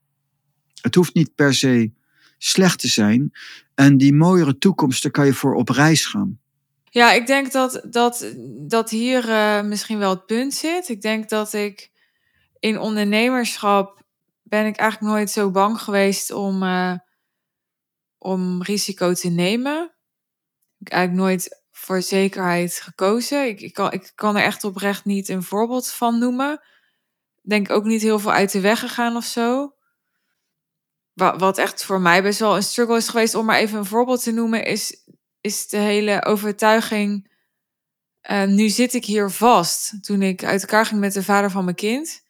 [0.82, 1.92] Het hoeft niet per se
[2.38, 3.32] slecht te zijn.
[3.76, 6.40] En die mooiere toekomst, daar kan je voor op reis gaan.
[6.84, 10.90] Ja, ik denk dat, dat, dat hier uh, misschien wel het punt zit.
[10.90, 11.92] Ik denk dat ik
[12.60, 14.04] in ondernemerschap
[14.44, 16.94] ben ik eigenlijk nooit zo bang geweest om, uh,
[18.18, 19.84] om risico te nemen.
[20.80, 23.48] Ik heb eigenlijk nooit voor zekerheid gekozen.
[23.48, 26.62] Ik, ik, kan, ik kan er echt oprecht niet een voorbeeld van noemen.
[27.42, 29.75] Denk ook niet heel veel uit de weg gegaan of zo
[31.16, 34.24] wat echt voor mij best wel een struggle is geweest, om maar even een voorbeeld
[34.24, 35.04] te noemen, is,
[35.42, 37.34] is de hele overtuiging.
[38.30, 40.04] Uh, nu zit ik hier vast.
[40.04, 42.24] Toen ik uit elkaar ging met de vader van mijn kind.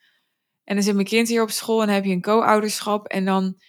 [0.64, 3.08] En dan zit mijn kind hier op school en heb je een co-ouderschap.
[3.08, 3.62] En dan,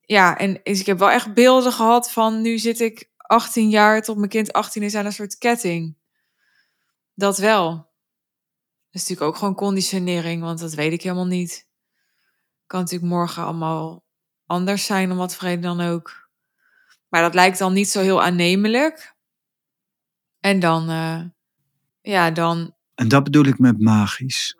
[0.00, 4.16] ja, en ik heb wel echt beelden gehad van nu zit ik 18 jaar tot
[4.16, 5.96] mijn kind 18 is aan een soort ketting.
[7.14, 7.70] Dat wel.
[7.74, 11.68] Dat is natuurlijk ook gewoon conditionering, want dat weet ik helemaal niet.
[12.66, 14.03] Kan natuurlijk morgen allemaal
[14.46, 16.28] anders zijn om wat vrede dan ook.
[17.08, 19.14] Maar dat lijkt dan niet zo heel aannemelijk.
[20.40, 21.20] En dan, uh,
[22.00, 22.74] ja, dan.
[22.94, 24.58] En dat bedoel ik met magisch.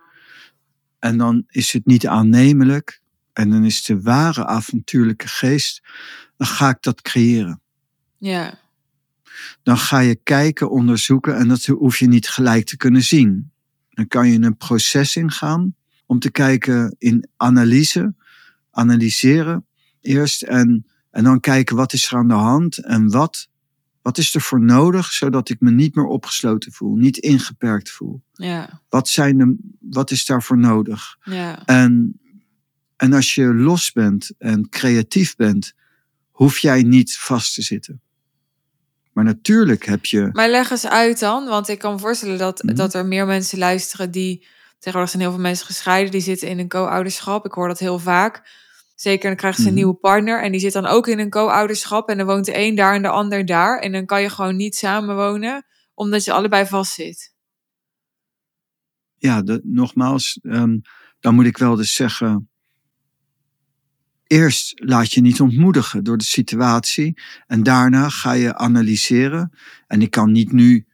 [0.99, 3.01] En dan is het niet aannemelijk.
[3.33, 5.83] En dan is de ware avontuurlijke geest.
[6.37, 7.61] Dan ga ik dat creëren.
[8.19, 8.59] Ja.
[9.63, 11.37] Dan ga je kijken, onderzoeken.
[11.37, 13.53] En dat hoef je niet gelijk te kunnen zien.
[13.91, 15.75] Dan kan je een proces ingaan.
[16.07, 18.15] Om te kijken in analyse.
[18.71, 19.67] Analyseren
[20.05, 23.49] eerst en, en dan kijken wat is er aan de hand en wat,
[24.03, 28.23] wat is er voor nodig zodat ik me niet meer opgesloten voel, niet ingeperkt voel.
[28.33, 28.81] Ja.
[28.89, 31.17] Wat, zijn de, wat is daarvoor nodig?
[31.23, 31.65] Ja.
[31.65, 32.21] En,
[32.97, 35.73] en als je los bent en creatief bent,
[36.31, 38.01] hoef jij niet vast te zitten.
[39.13, 40.29] Maar natuurlijk heb je.
[40.33, 42.75] Maar leg eens uit dan, want ik kan me voorstellen dat, Mhm.
[42.75, 44.47] dat er meer mensen luisteren die.
[44.79, 47.45] Tegenwoordig zijn heel veel mensen gescheiden, die zitten in een co-ouderschap.
[47.45, 48.43] Ik hoor dat heel vaak.
[49.05, 49.83] Zeker, dan krijgen ze een Mhm.
[49.85, 52.09] nieuwe partner en die zit dan ook in een co-ouderschap.
[52.09, 53.79] En dan woont de een daar en de ander daar.
[53.79, 57.35] En dan kan je gewoon niet samenwonen, omdat je allebei vastzit.
[59.17, 60.79] Ja, de, nogmaals, ehm,
[61.21, 62.49] dan moet ik wel dus zeggen.
[64.27, 67.21] Eerst laat je niet ontmoedigen door de situatie.
[67.47, 69.53] En daarna ga je analyseren.
[69.87, 70.87] En ik kan niet nu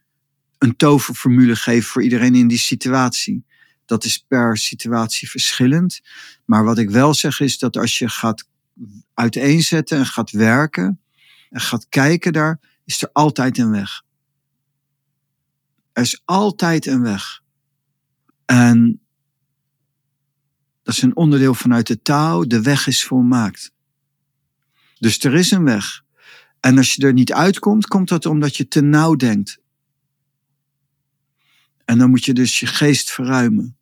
[0.57, 3.45] een toverformule geven voor iedereen in die situatie.
[3.91, 6.01] Dat is per situatie verschillend.
[6.45, 8.47] Maar wat ik wel zeg is dat als je gaat
[9.13, 11.01] uiteenzetten en gaat werken
[11.49, 14.03] en gaat kijken daar, is er altijd een weg.
[15.93, 17.41] Er is altijd een weg.
[18.45, 19.01] En
[20.83, 22.47] dat is een onderdeel vanuit de taal.
[22.47, 23.71] De weg is volmaakt.
[24.99, 26.03] Dus er is een weg.
[26.59, 29.59] En als je er niet uitkomt, komt dat omdat je te nauw denkt.
[31.85, 33.75] En dan moet je dus je geest verruimen.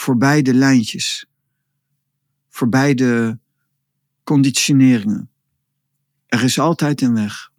[0.00, 1.26] Voorbij de lijntjes.
[2.48, 3.38] Voorbij de
[4.24, 5.30] conditioneringen.
[6.26, 7.50] Er is altijd een weg.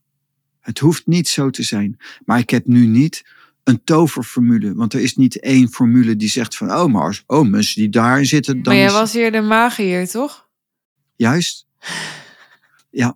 [0.60, 1.98] Het hoeft niet zo te zijn.
[2.26, 3.26] Maar ik heb nu niet
[3.64, 4.74] een toverformule.
[4.74, 6.72] Want er is niet één formule die zegt van...
[6.72, 8.54] Oh, maar oh, mensen die daarin zitten...
[8.54, 10.50] Dan maar jij is- was hier de magier, toch?
[11.16, 11.66] Juist.
[12.90, 13.16] Ja.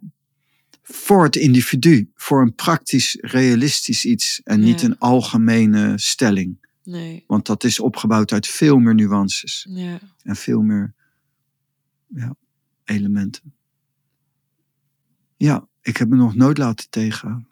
[0.83, 2.11] Voor het individu.
[2.15, 4.41] Voor een praktisch, realistisch iets.
[4.43, 4.87] En niet Ja.
[4.87, 6.64] een algemene stelling.
[6.85, 7.23] Nee.
[7.27, 9.67] Want dat is opgebouwd uit veel meer nuances.
[9.69, 9.99] Ja.
[10.23, 10.93] En veel meer
[12.07, 12.35] ja,
[12.83, 13.53] elementen.
[15.37, 17.47] Ja, ik heb me nog nooit laten tegenhouden.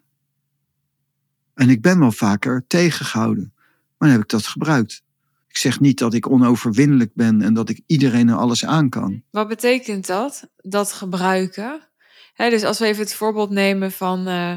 [1.53, 3.51] En ik ben wel vaker tegengehouden.
[3.55, 5.03] Maar dan heb ik dat gebruikt.
[5.47, 9.23] Ik zeg niet dat ik onoverwinnelijk ben en dat ik iedereen en alles aan kan.
[9.31, 10.49] Wat betekent dat?
[10.57, 11.87] Dat gebruiken?
[12.35, 14.55] Dus als we even het voorbeeld nemen van eh,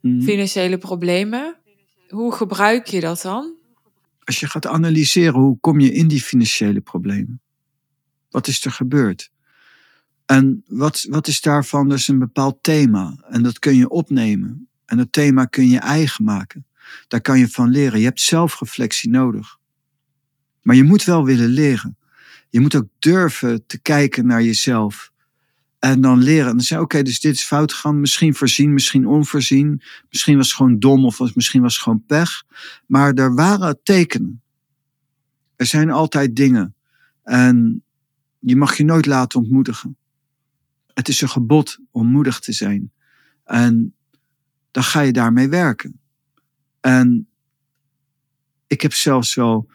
[0.00, 0.22] Mhm.
[0.22, 1.56] financiële problemen.
[2.08, 3.54] Hoe gebruik je dat dan?
[4.28, 7.40] Als je gaat analyseren, hoe kom je in die financiële problemen?
[8.30, 9.30] Wat is er gebeurd?
[10.26, 13.24] En wat, wat is daarvan dus een bepaald thema?
[13.28, 14.68] En dat kun je opnemen.
[14.84, 16.66] En dat thema kun je eigen maken.
[17.06, 17.98] Daar kan je van leren.
[17.98, 19.58] Je hebt zelfreflectie nodig.
[20.62, 21.96] Maar je moet wel willen leren.
[22.50, 25.12] Je moet ook durven te kijken naar jezelf.
[25.78, 26.46] En dan leren.
[26.46, 28.00] En dan zeggen, oké, dus dit is fout gegaan.
[28.00, 29.82] Misschien voorzien, misschien onvoorzien.
[30.10, 32.44] Misschien was het gewoon dom of was- misschien was het gewoon pech.
[32.86, 34.42] Maar er waren tekenen.
[35.56, 36.74] Er zijn altijd dingen.
[37.22, 37.82] En
[38.38, 39.96] je mag je nooit laten ontmoedigen.
[40.94, 42.92] Het is een gebod om moedig te zijn.
[43.44, 43.94] En
[44.70, 46.00] dan ga je daarmee werken.
[46.80, 47.28] En
[48.66, 49.70] ik heb zelfs wel,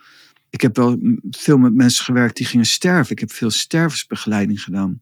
[0.49, 3.11] ik heb wel veel met mensen gewerkt die gingen sterven.
[3.11, 5.01] Ik heb veel stervensbegeleiding gedaan.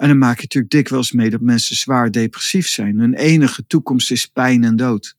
[0.00, 2.98] En dan maak je natuurlijk dikwijls mee dat mensen zwaar depressief zijn.
[2.98, 5.16] Hun enige toekomst is pijn en dood.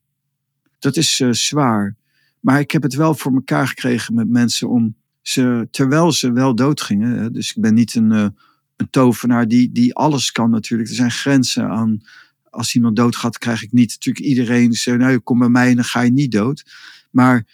[0.80, 1.96] Dat is eh, zwaar.
[2.40, 6.56] Maar ik heb het wel voor elkaar gekregen met mensen om ze, terwijl ze wel
[6.56, 7.18] doodgingen.
[7.18, 8.28] hè, Dus ik ben niet een, eh,
[8.76, 10.90] een tovenaar die, die alles kan natuurlijk.
[10.90, 12.02] Er zijn grenzen aan.
[12.50, 15.84] Als iemand doodgaat, krijg ik niet natuurlijk iedereen zegt, nou, kom bij mij en dan
[15.84, 16.64] ga je niet dood.
[17.12, 17.46] Maar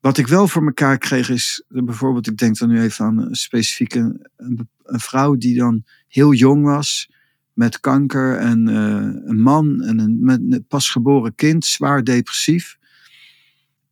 [0.00, 3.34] wat ik wel voor elkaar kreeg is, bijvoorbeeld, ik denk dan nu even aan een
[3.34, 7.10] specifieke een, een vrouw die dan heel jong was,
[7.52, 12.78] met kanker en eh, een man en een met een pasgeboren kind, zwaar depressief.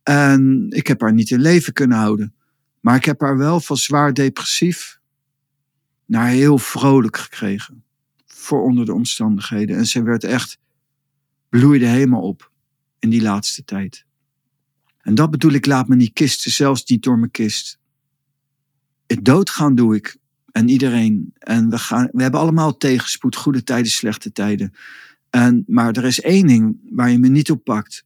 [0.03, 2.33] En ik heb haar niet in leven kunnen houden.
[2.79, 4.99] Maar ik heb haar wel van zwaar depressief
[6.05, 7.83] naar heel vrolijk gekregen.
[8.25, 9.77] Voor onder de omstandigheden.
[9.77, 10.59] En ze werd echt,
[11.49, 12.51] bloeide helemaal op
[12.99, 14.05] in die laatste tijd.
[15.01, 17.79] En dat bedoel ik, laat me niet kisten, zelfs niet door mijn kist.
[19.07, 20.17] Het doodgaan doe ik.
[20.51, 21.33] En iedereen.
[21.39, 24.73] En we, gaan, we hebben allemaal tegenspoed, goede tijden, slechte tijden.
[25.29, 28.05] En, maar er is één ding waar je me niet op pakt.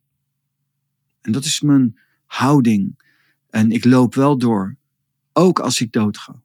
[1.22, 3.04] En dat is mijn houding.
[3.50, 4.76] En ik loop wel door.
[5.34, 6.42] Ook als ik doodga.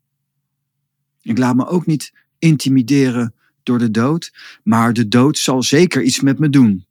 [1.22, 4.32] Ik laat me ook niet intimideren door de dood.
[4.62, 6.86] Maar de dood zal zeker iets met me doen.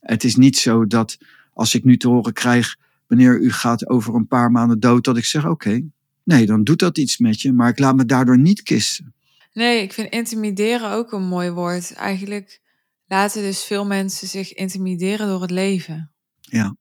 [0.00, 1.18] Het is niet zo dat
[1.52, 2.76] als ik nu te horen krijg.
[3.06, 5.04] wanneer u gaat over een paar maanden dood.
[5.04, 5.84] dat ik zeg: oké,
[6.24, 7.52] nee, dan doet dat iets met je.
[7.52, 9.14] Maar ik laat me daardoor niet kisten.
[9.52, 11.92] Nee, ik vind intimideren ook een mooi woord.
[11.92, 12.60] Eigenlijk
[13.06, 16.12] laten dus veel mensen zich intimideren door het leven.
[16.40, 16.76] Ja,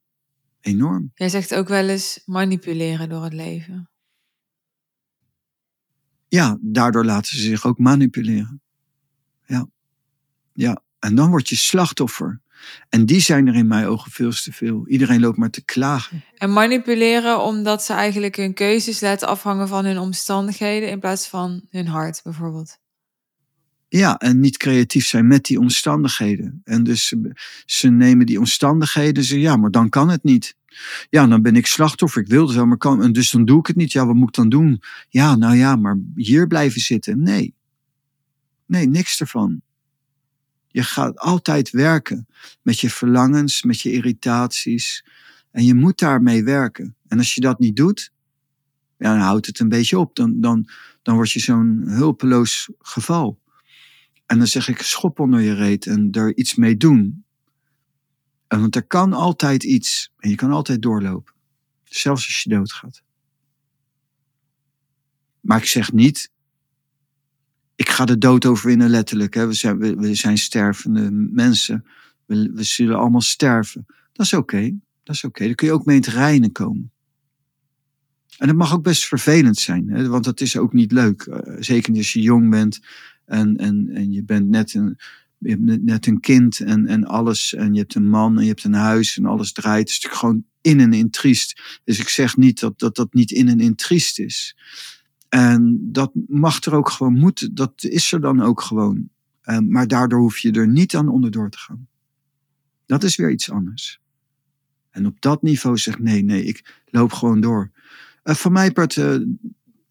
[0.61, 1.11] enorm.
[1.15, 3.89] Jij zegt ook wel eens manipuleren door het leven.
[6.27, 8.61] Ja, daardoor laten ze zich ook manipuleren.
[9.45, 9.67] Ja,
[10.53, 10.83] ja.
[10.99, 12.41] En dan word je slachtoffer.
[12.89, 14.87] En die zijn er in mijn ogen veel te veel.
[14.87, 16.23] Iedereen loopt maar te klagen.
[16.37, 21.61] En manipuleren omdat ze eigenlijk hun keuzes laten afhangen van hun omstandigheden in plaats van
[21.69, 22.79] hun hart bijvoorbeeld.
[23.87, 26.61] Ja, en niet creatief zijn met die omstandigheden.
[26.63, 30.55] En dus ze, ze nemen die omstandigheden, ze ja, maar dan kan het niet.
[31.09, 32.21] Ja, dan ben ik slachtoffer.
[32.21, 33.03] Ik wilde wel, maar kan.
[33.03, 33.91] En dus dan doe ik het niet.
[33.91, 34.81] Ja, wat moet ik dan doen?
[35.09, 37.23] Ja, nou ja, maar hier blijven zitten.
[37.23, 37.53] Nee.
[38.65, 39.61] Nee, niks ervan.
[40.71, 42.27] Je gaat altijd werken
[42.61, 45.05] met je verlangens, met je irritaties.
[45.51, 46.95] En je moet daarmee werken.
[47.07, 48.11] En als je dat niet doet,
[48.97, 50.15] ja, dan houdt het een beetje op.
[50.15, 50.69] Dan, dan,
[51.01, 53.39] dan word je zo'n hulpeloos geval.
[54.25, 57.25] En dan zeg ik, schop onder je reet en er iets mee doen.
[58.47, 60.11] En want er kan altijd iets.
[60.17, 61.33] En je kan altijd doorlopen.
[61.83, 63.03] Zelfs als je doodgaat.
[65.39, 66.31] Maar ik zeg niet,
[67.81, 69.33] ik ga de dood overwinnen letterlijk.
[69.33, 69.47] Hè.
[69.47, 71.85] We, zijn, we, zijn stervende mensen.
[72.25, 73.85] We, we zullen allemaal sterven.
[74.13, 74.73] Dat is oké.
[75.03, 75.45] Dat is oké.
[75.45, 76.91] Dan kun je ook mee in het reinen komen.
[78.37, 81.25] En dat mag ook best vervelend zijn, hè, want dat is ook niet leuk.
[81.25, 82.79] Uh, zeker als je jong bent
[83.25, 84.97] en, en, en je bent net een,
[85.83, 87.53] net een kind en, en alles.
[87.53, 89.93] En je hebt een man en je hebt een huis en alles draait.
[89.93, 91.61] Het is gewoon in en in triest.
[91.83, 94.55] Dus ik zeg niet dat dat, dat niet in en in triest is.
[95.31, 97.55] En dat mag er ook gewoon moeten.
[97.55, 99.09] Dat is er dan ook gewoon.
[99.43, 101.87] Um, maar daardoor hoef je er niet aan onderdoor te gaan.
[102.85, 104.01] Dat is weer iets anders.
[104.89, 107.71] En op dat niveau zeg nee, nee, ik loop gewoon door.
[108.23, 109.17] Uh, van mij part uh,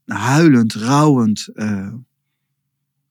[0.05, 1.49] huilend, rouwend.
[1.55, 1.95] Uh,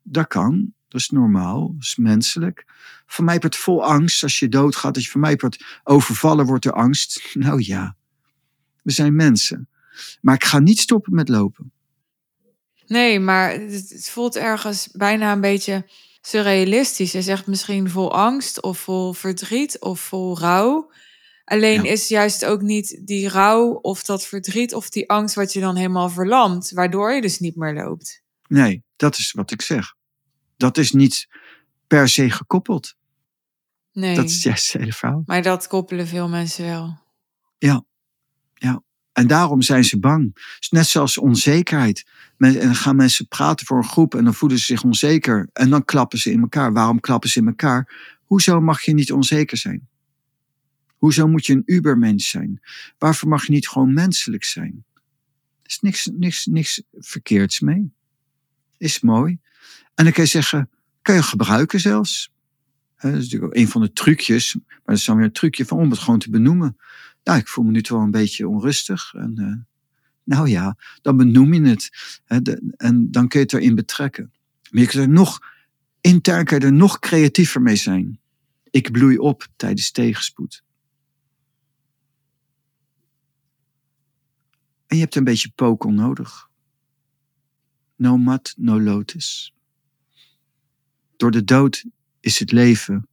[0.03, 0.73] dat kan.
[0.87, 1.73] Dat is normaal.
[1.73, 2.65] Dat is menselijk.
[3.05, 4.95] Van mij part vol angst als je doodgaat.
[4.95, 7.35] Als je van mij part overvallen wordt door angst.
[7.39, 7.95] Nou ja,
[8.83, 9.67] we zijn mensen.
[10.21, 11.71] Maar ik ga niet stoppen met lopen.
[12.89, 15.86] Nee, maar het voelt ergens bijna een beetje
[16.21, 17.12] surrealistisch.
[17.12, 20.91] Je zegt misschien vol angst of vol verdriet of vol rouw.
[21.43, 21.91] Alleen ja.
[21.91, 25.75] is juist ook niet die rouw of dat verdriet of die angst wat je dan
[25.75, 28.23] helemaal verlamt, waardoor je dus niet meer loopt.
[28.47, 29.95] Nee, dat is wat ik zeg.
[30.58, 31.28] Dat is niet
[31.88, 32.95] per se gekoppeld.
[33.91, 34.15] Nee.
[34.15, 35.23] Dat is juist het hele verhaal.
[35.25, 36.97] Maar dat koppelen veel mensen wel.
[37.58, 37.86] Ja.
[39.19, 40.36] En daarom zijn ze bang.
[40.69, 42.05] Net zoals onzekerheid.
[42.38, 45.49] En gaan mensen praten voor een groep en dan voelen ze zich onzeker.
[45.53, 46.73] En dan klappen ze in elkaar.
[46.73, 47.93] Waarom klappen ze in elkaar?
[48.23, 49.88] Hoezo mag je niet onzeker zijn?
[50.97, 52.62] Hoezo moet je een ubermens zijn?
[52.97, 54.86] Waarvoor mag je niet gewoon menselijk zijn?
[54.93, 57.91] Er is niks, niks, niks verkeerds mee.
[58.77, 59.39] Is mooi.
[59.95, 60.69] En dan kan je zeggen,
[61.01, 62.32] kan je gebruiken zelfs.
[62.95, 64.53] Dat is natuurlijk ook een van de trucjes.
[64.55, 66.77] Maar dat is dan weer een trucje van om het gewoon te benoemen.
[67.23, 69.13] Nou, ik voel me nu toch wel een beetje onrustig.
[69.13, 69.55] En, uh,
[70.23, 71.89] nou ja, dan benoem je het.
[72.25, 72.39] Hè,
[72.77, 74.34] en dan kun je het erin betrekken.
[74.71, 75.39] Maar je kunt er nog,
[76.01, 78.19] intern er nog creatiever mee zijn.
[78.69, 80.63] Ik bloei op tijdens tegenspoed.
[84.88, 86.49] En je hebt een beetje pokel nodig.
[87.95, 89.53] No mat, no lotus.
[91.17, 91.86] Door de dood
[92.19, 93.08] is het leven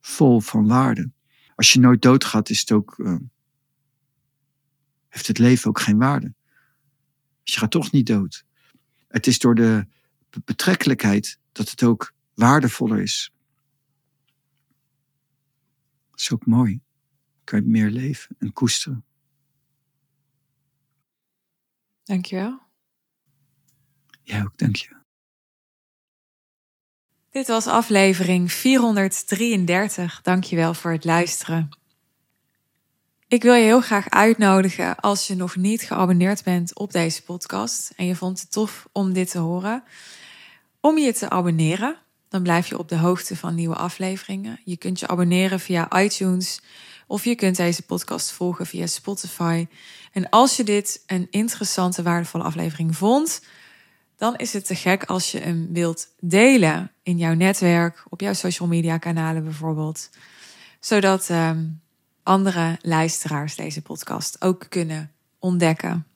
[0.00, 1.10] vol van waarde.
[1.58, 3.16] Als je nooit doodgaat, is het ook, uh,
[5.08, 6.34] heeft het leven ook geen waarde.
[7.42, 8.44] Dus je gaat toch niet dood.
[9.08, 9.86] Het is door de
[10.44, 13.32] betrekkelijkheid dat het ook waardevoller is.
[16.10, 16.80] Dat is ook mooi.
[17.44, 19.04] Kan je meer leven en koesteren.
[22.02, 22.60] Dankjewel.
[24.22, 24.96] Jij ook, dank je.
[27.30, 30.20] Dit was aflevering 433.
[30.22, 31.68] Dankjewel voor het luisteren.
[33.26, 37.92] Ik wil je heel graag uitnodigen als je nog niet geabonneerd bent op deze podcast
[37.96, 39.84] en je vond het tof om dit te horen,
[40.80, 41.96] om je te abonneren.
[42.28, 44.60] Dan blijf je op de hoogte van nieuwe afleveringen.
[44.64, 46.60] Je kunt je abonneren via iTunes
[47.06, 49.66] of je kunt deze podcast volgen via Spotify.
[50.12, 53.40] En als je dit een interessante, waardevolle aflevering vond,
[54.18, 58.32] dan is het te gek als je hem wilt delen in jouw netwerk, op jouw
[58.32, 60.10] social media kanalen bijvoorbeeld.
[60.80, 61.80] Zodat um,
[62.22, 66.06] andere luisteraars deze podcast ook kunnen ontdekken.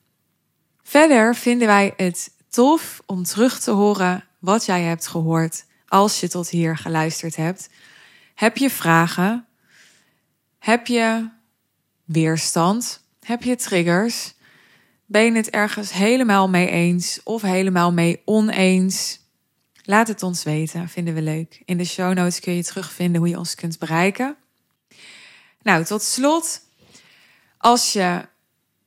[0.81, 6.27] Verder vinden wij het tof om terug te horen wat jij hebt gehoord als je
[6.27, 7.69] tot hier geluisterd hebt.
[8.35, 9.45] Heb je vragen?
[10.59, 11.29] Heb je
[12.05, 13.03] weerstand?
[13.19, 14.32] Heb je triggers?
[15.13, 19.19] Ben je het ergens helemaal mee eens of helemaal mee oneens?
[19.83, 21.61] Laat het ons weten, vinden we leuk.
[21.65, 24.35] In de show notes kun je terugvinden hoe je ons kunt bereiken.
[25.61, 26.61] Nou, tot slot,
[27.57, 28.25] als je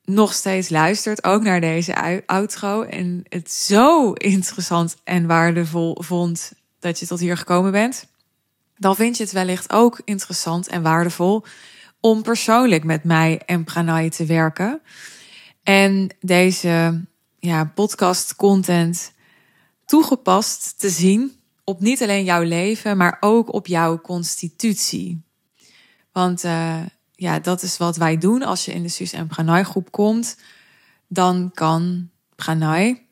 [0.04, 6.98] nog steeds luistert, ook naar deze outro, en het zo interessant en waardevol vond dat
[6.98, 8.06] je tot hier gekomen bent,
[8.76, 11.44] dan vind je het wellicht ook interessant en waardevol
[12.00, 14.80] om persoonlijk met mij en Pranay te werken.
[15.66, 17.04] En deze
[17.38, 19.12] ja, podcast content
[19.84, 25.22] toegepast te zien op niet alleen jouw leven, maar ook op jouw constitutie.
[26.12, 29.62] Want uh, ja, dat is wat wij doen als je in de Sus en Pranay
[29.62, 30.38] groep komt.
[31.08, 33.06] Dan kan Pranay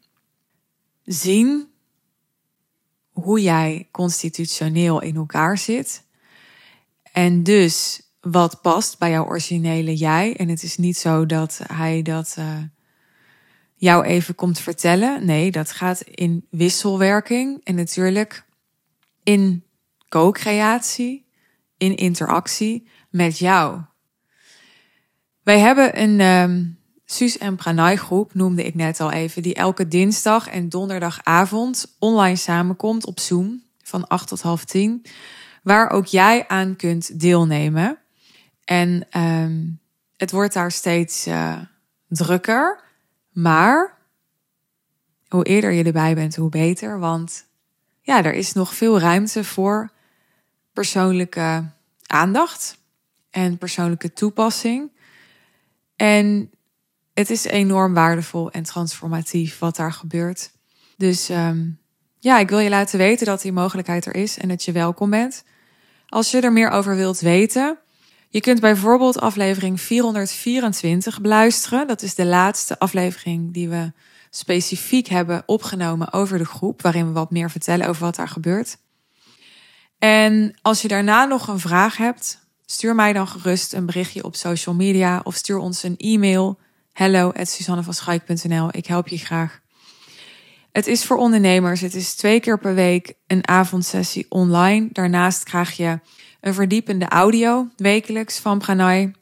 [1.05, 1.69] zien
[3.13, 6.05] hoe jij constitutioneel in elkaar zit.
[7.13, 10.37] En dus wat past bij jouw originele jij.
[10.37, 12.59] En het is niet zo dat hij dat uh,
[13.75, 15.25] jou even komt vertellen.
[15.25, 18.45] Nee, dat gaat in wisselwerking en natuurlijk
[19.23, 19.65] in
[20.09, 21.27] co-creatie,
[21.77, 23.81] in interactie met jou.
[25.43, 29.89] Wij hebben een um, Suus en Pranay groep, noemde ik net al even, die elke
[29.89, 35.07] dinsdag en donderdagavond online samenkomt op Zoom van 8 tot half 10,
[35.63, 37.99] waar ook jij aan kunt deelnemen.
[38.65, 39.81] En um,
[40.17, 41.61] het wordt daar steeds uh,
[42.09, 42.81] drukker,
[43.33, 43.99] maar
[45.29, 47.47] hoe eerder je erbij bent, hoe beter, want
[48.01, 49.91] ja, er is nog veel ruimte voor
[50.73, 51.71] persoonlijke
[52.07, 52.79] aandacht
[53.31, 54.91] en persoonlijke toepassing.
[55.97, 56.51] En
[57.15, 60.51] het is enorm waardevol en transformatief wat daar gebeurt.
[60.97, 61.79] Dus um,
[62.19, 65.11] ja, ik wil je laten weten dat die mogelijkheid er is en dat je welkom
[65.11, 65.45] bent.
[66.09, 67.79] Als je er meer over wilt weten,
[68.35, 71.87] je kunt bijvoorbeeld aflevering 424 beluisteren.
[71.87, 73.93] Dat is de laatste aflevering die we
[74.31, 78.77] specifiek hebben opgenomen over de groep, waarin we wat meer vertellen over wat daar gebeurt.
[79.99, 84.37] En als je daarna nog een vraag hebt, stuur mij dan gerust een berichtje op
[84.37, 86.59] social media of stuur ons een e-mail
[86.93, 87.33] hello
[88.71, 89.61] Ik help je graag.
[90.73, 91.81] Het is voor ondernemers.
[91.81, 94.89] Het is twee keer per week een avondsessie online.
[94.93, 95.99] Daarnaast krijg je
[96.45, 99.15] een verdiepende audio wekelijks van Pranay.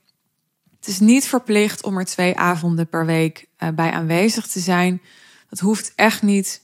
[0.77, 5.03] Het is niet verplicht om er twee avonden per week eh, bij aanwezig te zijn.
[5.49, 6.63] Dat hoeft echt niet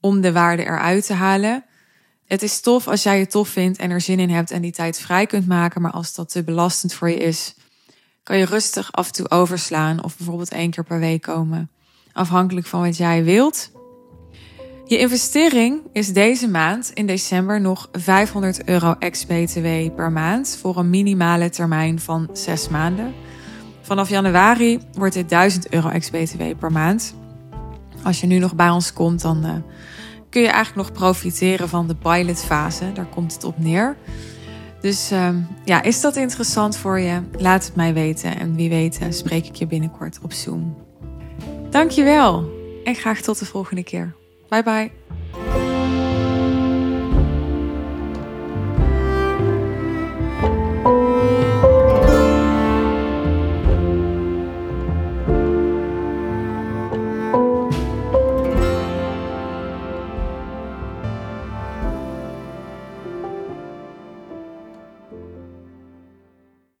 [0.00, 1.64] om de waarde eruit te halen.
[2.26, 4.72] Het is tof als jij het tof vindt en er zin in hebt en die
[4.72, 5.82] tijd vrij kunt maken.
[5.82, 7.54] Maar als dat te belastend voor je is,
[8.22, 11.70] kan je rustig af en toe overslaan of bijvoorbeeld één keer per week komen.
[12.12, 13.70] Afhankelijk van wat jij wilt.
[14.84, 20.90] Je investering is deze maand in december nog 500 euro ex-BTW per maand voor een
[20.90, 23.14] minimale termijn van 6 maanden.
[23.80, 27.14] Vanaf januari wordt dit 1000 euro ex-BTW per maand.
[28.02, 29.54] Als je nu nog bij ons komt, dan uh,
[30.30, 32.92] kun je eigenlijk nog profiteren van de pilotfase.
[32.92, 33.96] Daar komt het op neer.
[34.80, 35.28] Dus uh,
[35.64, 37.20] ja, is dat interessant voor je?
[37.38, 40.76] Laat het mij weten en wie weet uh, spreek ik je binnenkort op Zoom.
[41.70, 42.50] Dankjewel
[42.84, 44.20] en graag tot de volgende keer.
[44.52, 45.61] 拜拜。